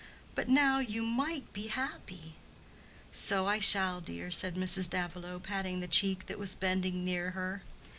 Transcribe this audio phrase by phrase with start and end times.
[0.33, 2.33] But now you might be happy."
[3.11, 4.89] "So I shall, dear," said Mrs.
[4.89, 7.61] Davilow, patting the cheek that was bending near her.